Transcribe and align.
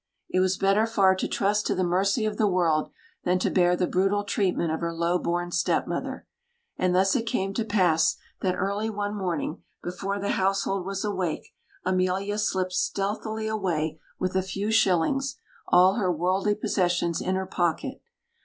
It 0.31 0.39
was 0.39 0.57
better 0.57 0.87
far 0.87 1.13
to 1.13 1.27
trust 1.27 1.67
to 1.67 1.75
the 1.75 1.83
mercy 1.83 2.25
of 2.25 2.37
the 2.37 2.47
world 2.47 2.89
than 3.23 3.37
to 3.37 3.51
bear 3.51 3.75
the 3.75 3.85
brutal 3.85 4.23
treatment 4.23 4.71
of 4.71 4.79
her 4.79 4.91
low 4.91 5.19
born 5.19 5.51
stepmother. 5.51 6.25
And 6.75 6.95
thus 6.95 7.15
it 7.15 7.27
came 7.27 7.53
to 7.53 7.63
pass 7.63 8.17
that, 8.41 8.55
early 8.55 8.89
one 8.89 9.13
morning, 9.15 9.61
before 9.83 10.17
the 10.19 10.29
household 10.29 10.87
was 10.87 11.05
awake, 11.05 11.53
Emilia 11.85 12.39
slipped 12.39 12.73
stealthily 12.73 13.47
away 13.47 13.99
with 14.17 14.35
a 14.35 14.41
few 14.41 14.71
shillings, 14.71 15.39
all 15.67 15.93
her 15.97 16.11
worldly 16.11 16.55
possessions, 16.55 17.21
in 17.21 17.35
her 17.35 17.45
pocket. 17.45 18.01